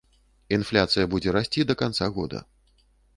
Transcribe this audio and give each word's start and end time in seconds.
Інфляцыя 0.55 1.05
будзе 1.11 1.35
расці 1.37 1.65
да 1.73 1.75
канца 1.83 2.09
года. 2.17 2.39